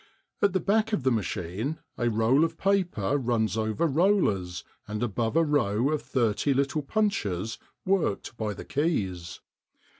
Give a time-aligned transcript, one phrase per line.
[0.41, 5.35] At the back of the machine a roll of paper runs over rollers and above
[5.35, 9.41] a row of thirty little punches worked by the keys.